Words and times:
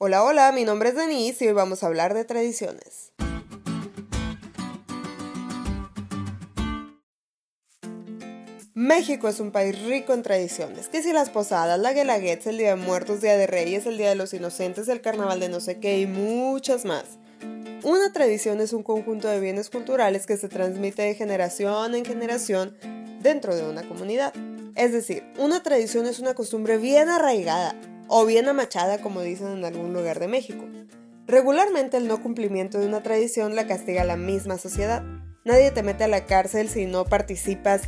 Hola, 0.00 0.22
hola, 0.22 0.52
mi 0.52 0.64
nombre 0.64 0.90
es 0.90 0.94
Denise 0.94 1.44
y 1.44 1.48
hoy 1.48 1.54
vamos 1.54 1.82
a 1.82 1.88
hablar 1.88 2.14
de 2.14 2.24
tradiciones. 2.24 3.10
México 8.74 9.26
es 9.26 9.40
un 9.40 9.50
país 9.50 9.76
rico 9.86 10.14
en 10.14 10.22
tradiciones, 10.22 10.86
que 10.86 11.02
si 11.02 11.12
las 11.12 11.30
posadas, 11.30 11.80
la 11.80 11.92
guelaguetza, 11.94 12.50
el 12.50 12.58
Día 12.58 12.76
de 12.76 12.80
Muertos, 12.80 13.20
Día 13.20 13.36
de 13.36 13.48
Reyes, 13.48 13.86
el 13.86 13.98
Día 13.98 14.10
de 14.10 14.14
los 14.14 14.32
Inocentes, 14.34 14.86
el 14.86 15.00
Carnaval 15.00 15.40
de 15.40 15.48
no 15.48 15.58
sé 15.58 15.80
qué 15.80 15.98
y 15.98 16.06
muchas 16.06 16.84
más. 16.84 17.18
Una 17.82 18.12
tradición 18.12 18.60
es 18.60 18.72
un 18.72 18.84
conjunto 18.84 19.26
de 19.26 19.40
bienes 19.40 19.68
culturales 19.68 20.26
que 20.26 20.36
se 20.36 20.48
transmite 20.48 21.02
de 21.02 21.16
generación 21.16 21.96
en 21.96 22.04
generación 22.04 22.76
dentro 23.20 23.56
de 23.56 23.68
una 23.68 23.82
comunidad. 23.82 24.32
Es 24.76 24.92
decir, 24.92 25.24
una 25.38 25.60
tradición 25.64 26.06
es 26.06 26.20
una 26.20 26.34
costumbre 26.34 26.78
bien 26.78 27.08
arraigada, 27.08 27.74
o 28.08 28.26
bien 28.26 28.48
amachada 28.48 29.00
como 29.00 29.20
dicen 29.20 29.48
en 29.48 29.64
algún 29.64 29.92
lugar 29.92 30.18
de 30.18 30.28
México. 30.28 30.64
Regularmente 31.26 31.98
el 31.98 32.08
no 32.08 32.22
cumplimiento 32.22 32.78
de 32.78 32.86
una 32.86 33.02
tradición 33.02 33.54
la 33.54 33.66
castiga 33.66 34.02
la 34.04 34.16
misma 34.16 34.58
sociedad. 34.58 35.02
Nadie 35.44 35.70
te 35.70 35.82
mete 35.82 36.04
a 36.04 36.08
la 36.08 36.26
cárcel 36.26 36.68
si 36.68 36.86
no 36.86 37.04
participas 37.04 37.82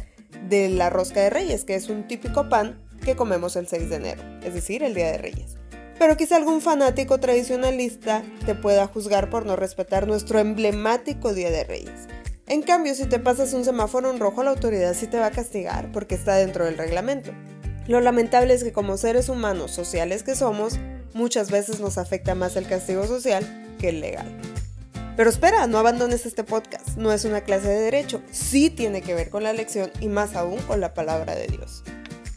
de 0.48 0.68
la 0.68 0.90
rosca 0.90 1.20
de 1.20 1.30
reyes, 1.30 1.64
que 1.64 1.74
es 1.74 1.88
un 1.88 2.06
típico 2.06 2.48
pan 2.48 2.84
que 3.02 3.16
comemos 3.16 3.56
el 3.56 3.66
6 3.66 3.90
de 3.90 3.96
enero, 3.96 4.22
es 4.42 4.54
decir, 4.54 4.82
el 4.82 4.94
Día 4.94 5.12
de 5.12 5.18
Reyes. 5.18 5.56
Pero 5.98 6.16
quizá 6.16 6.36
algún 6.36 6.60
fanático 6.60 7.18
tradicionalista 7.18 8.22
te 8.46 8.54
pueda 8.54 8.86
juzgar 8.86 9.30
por 9.30 9.46
no 9.46 9.56
respetar 9.56 10.06
nuestro 10.06 10.38
emblemático 10.38 11.34
Día 11.34 11.50
de 11.50 11.64
Reyes. 11.64 12.08
En 12.46 12.62
cambio, 12.62 12.94
si 12.94 13.06
te 13.06 13.18
pasas 13.18 13.52
un 13.52 13.64
semáforo 13.64 14.10
en 14.10 14.18
rojo, 14.18 14.42
la 14.42 14.50
autoridad 14.50 14.94
sí 14.94 15.06
te 15.06 15.18
va 15.18 15.26
a 15.26 15.30
castigar 15.30 15.92
porque 15.92 16.14
está 16.14 16.36
dentro 16.36 16.64
del 16.64 16.78
reglamento. 16.78 17.32
Lo 17.86 18.00
lamentable 18.00 18.54
es 18.54 18.64
que 18.64 18.72
como 18.72 18.96
seres 18.96 19.28
humanos 19.28 19.70
sociales 19.70 20.22
que 20.22 20.34
somos, 20.34 20.78
muchas 21.14 21.50
veces 21.50 21.80
nos 21.80 21.98
afecta 21.98 22.34
más 22.34 22.56
el 22.56 22.66
castigo 22.66 23.06
social 23.06 23.76
que 23.78 23.88
el 23.88 24.00
legal. 24.00 24.28
Pero 25.16 25.28
espera, 25.28 25.66
no 25.66 25.78
abandones 25.78 26.24
este 26.24 26.44
podcast, 26.44 26.96
no 26.96 27.12
es 27.12 27.24
una 27.24 27.42
clase 27.42 27.68
de 27.68 27.80
derecho, 27.80 28.22
sí 28.30 28.70
tiene 28.70 29.02
que 29.02 29.14
ver 29.14 29.28
con 29.28 29.42
la 29.42 29.52
lección 29.52 29.90
y 30.00 30.08
más 30.08 30.34
aún 30.34 30.58
con 30.62 30.80
la 30.80 30.94
palabra 30.94 31.34
de 31.34 31.46
Dios. 31.46 31.82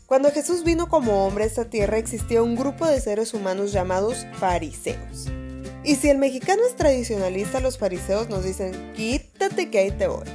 Cuando 0.05 0.31
Jesús 0.31 0.63
vino 0.63 0.89
como 0.89 1.25
hombre 1.25 1.45
a 1.45 1.47
esta 1.47 1.65
tierra 1.65 1.97
existía 1.97 2.43
un 2.43 2.55
grupo 2.55 2.85
de 2.85 2.99
seres 2.99 3.33
humanos 3.33 3.71
llamados 3.71 4.27
fariseos. 4.33 5.27
Y 5.83 5.95
si 5.95 6.09
el 6.09 6.17
mexicano 6.17 6.61
es 6.67 6.75
tradicionalista, 6.75 7.59
los 7.59 7.77
fariseos 7.77 8.29
nos 8.29 8.43
dicen, 8.43 8.93
quítate 8.95 9.69
que 9.69 9.79
ahí 9.79 9.91
te 9.91 10.07
voy. 10.07 10.27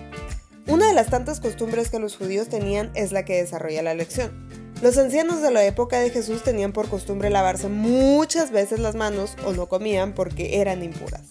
Una 0.67 0.89
de 0.89 0.95
las 0.95 1.11
tantas 1.11 1.41
costumbres 1.41 1.91
que 1.91 1.98
los 1.98 2.17
judíos 2.17 2.48
tenían 2.48 2.91
es 2.95 3.12
la 3.12 3.25
que 3.25 3.37
desarrolla 3.37 3.83
la 3.83 3.95
lección. 3.95 4.47
Los 4.81 4.97
ancianos 4.97 5.43
de 5.43 5.51
la 5.51 5.65
época 5.65 5.98
de 5.98 6.11
Jesús 6.11 6.45
tenían 6.45 6.73
por 6.73 6.89
costumbre 6.89 7.31
lavarse 7.31 7.69
muchas 7.69 8.53
veces 8.53 8.79
las 8.79 8.95
manos 8.95 9.34
o 9.45 9.53
no 9.53 9.69
comían 9.69 10.15
porque 10.15 10.61
eran 10.61 10.84
impuras. 10.84 11.23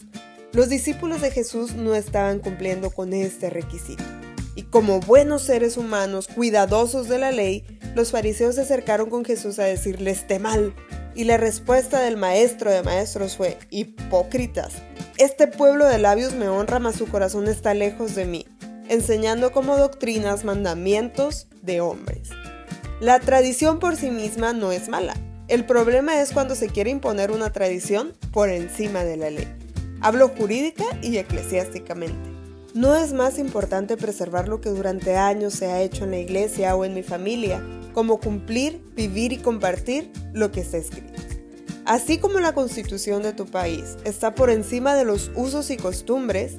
Los 0.52 0.68
discípulos 0.68 1.22
de 1.22 1.32
Jesús 1.32 1.74
no 1.74 1.96
estaban 1.96 2.40
cumpliendo 2.40 2.92
con 2.92 3.14
este 3.14 3.50
requisito. 3.50 4.04
Y 4.56 4.64
como 4.64 5.00
buenos 5.00 5.44
seres 5.44 5.78
humanos 5.78 6.28
cuidadosos 6.28 7.08
de 7.08 7.20
la 7.20 7.32
ley, 7.32 7.64
los 7.96 8.12
fariseos 8.12 8.56
se 8.56 8.62
acercaron 8.62 9.10
con 9.10 9.24
Jesús 9.24 9.60
a 9.60 9.64
decirle 9.64 10.12
este 10.12 10.40
mal. 10.40 10.76
Y 11.16 11.24
la 11.24 11.38
respuesta 11.38 12.02
del 12.02 12.18
maestro 12.18 12.70
de 12.70 12.84
maestros 12.84 13.38
fue, 13.38 13.58
hipócritas, 13.70 14.74
este 15.18 15.48
pueblo 15.48 15.86
de 15.86 16.00
labios 16.00 16.34
me 16.34 16.50
honra, 16.50 16.80
mas 16.80 16.96
su 16.96 17.08
corazón 17.08 17.48
está 17.48 17.74
lejos 17.74 18.14
de 18.14 18.26
mí, 18.26 18.46
enseñando 18.90 19.54
como 19.54 19.78
doctrinas 19.78 20.44
mandamientos 20.44 21.48
de 21.62 21.80
hombres. 21.80 22.30
La 23.00 23.20
tradición 23.20 23.78
por 23.78 23.96
sí 23.96 24.10
misma 24.10 24.54
no 24.54 24.72
es 24.72 24.90
mala. 24.90 25.14
El 25.48 25.68
problema 25.68 26.20
es 26.20 26.32
cuando 26.32 26.56
se 26.56 26.68
quiere 26.68 26.90
imponer 26.90 27.30
una 27.30 27.52
tradición 27.52 28.14
por 28.34 28.50
encima 28.50 29.04
de 29.04 29.18
la 29.18 29.30
ley. 29.30 29.48
Hablo 30.02 30.30
jurídica 30.30 30.84
y 31.04 31.16
eclesiásticamente. 31.18 32.18
No 32.74 32.96
es 32.96 33.14
más 33.14 33.38
importante 33.38 33.98
preservar 33.98 34.48
lo 34.48 34.62
que 34.62 34.70
durante 34.70 35.16
años 35.16 35.54
se 35.54 35.68
ha 35.68 35.80
hecho 35.82 36.06
en 36.06 36.12
la 36.12 36.18
iglesia 36.18 36.76
o 36.76 36.86
en 36.86 36.96
mi 36.96 37.04
familia, 37.04 37.64
como 37.94 38.20
cumplir, 38.20 38.82
vivir 38.96 39.32
y 39.32 39.38
compartir 39.38 40.12
lo 40.34 40.52
que 40.52 40.62
está 40.62 40.78
escrito. 40.78 41.22
Así 41.86 42.18
como 42.18 42.40
la 42.40 42.54
constitución 42.54 43.22
de 43.22 43.34
tu 43.34 43.46
país 43.46 43.96
está 44.06 44.34
por 44.34 44.50
encima 44.50 44.96
de 44.96 45.06
los 45.06 45.30
usos 45.36 45.70
y 45.70 45.78
costumbres, 45.78 46.56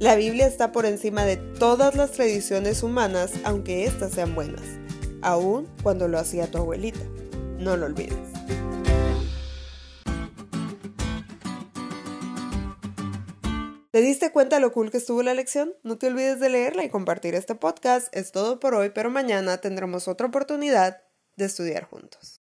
la 0.00 0.16
Biblia 0.16 0.46
está 0.46 0.72
por 0.72 0.86
encima 0.86 1.26
de 1.26 1.36
todas 1.36 1.94
las 1.96 2.12
tradiciones 2.12 2.82
humanas, 2.82 3.32
aunque 3.44 3.84
éstas 3.84 4.12
sean 4.12 4.34
buenas 4.34 4.81
aún 5.22 5.68
cuando 5.82 6.08
lo 6.08 6.18
hacía 6.18 6.50
tu 6.50 6.58
abuelita. 6.58 7.00
No 7.58 7.76
lo 7.76 7.86
olvides. 7.86 8.18
¿Te 13.92 14.00
diste 14.00 14.32
cuenta 14.32 14.58
lo 14.58 14.72
cool 14.72 14.90
que 14.90 14.96
estuvo 14.96 15.22
la 15.22 15.34
lección? 15.34 15.74
No 15.82 15.98
te 15.98 16.06
olvides 16.06 16.40
de 16.40 16.48
leerla 16.48 16.82
y 16.82 16.88
compartir 16.88 17.34
este 17.34 17.54
podcast. 17.54 18.08
Es 18.16 18.32
todo 18.32 18.58
por 18.58 18.74
hoy, 18.74 18.88
pero 18.88 19.10
mañana 19.10 19.58
tendremos 19.58 20.08
otra 20.08 20.28
oportunidad 20.28 21.02
de 21.36 21.44
estudiar 21.44 21.84
juntos. 21.84 22.40